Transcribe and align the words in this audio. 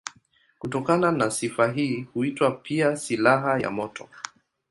Kutokana 0.59 1.11
na 1.11 1.31
sifa 1.31 1.67
hii 1.71 2.07
huitwa 2.13 2.51
pia 2.51 2.97
silaha 2.97 3.59
ya 3.59 3.71
moto. 3.71 4.09